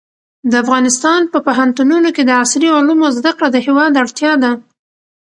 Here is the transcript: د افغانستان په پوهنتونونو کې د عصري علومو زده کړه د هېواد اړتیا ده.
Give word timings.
د 0.49 0.53
افغانستان 0.63 1.21
په 1.33 1.37
پوهنتونونو 1.47 2.09
کې 2.15 2.23
د 2.25 2.31
عصري 2.41 2.69
علومو 2.77 3.07
زده 3.17 3.31
کړه 3.37 3.47
د 3.51 3.57
هېواد 3.65 3.93
اړتیا 4.03 4.33
ده. 4.43 4.51